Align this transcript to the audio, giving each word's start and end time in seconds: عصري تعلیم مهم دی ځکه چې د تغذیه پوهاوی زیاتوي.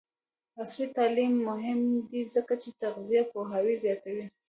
عصري 0.61 0.87
تعلیم 0.97 1.33
مهم 1.49 1.79
دی 2.09 2.21
ځکه 2.35 2.53
چې 2.61 2.69
د 2.71 2.75
تغذیه 2.83 3.21
پوهاوی 3.31 3.75
زیاتوي. 3.83 4.25